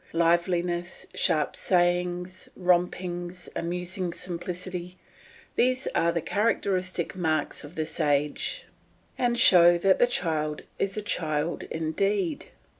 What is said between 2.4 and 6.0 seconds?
romping, amusing simplicity, these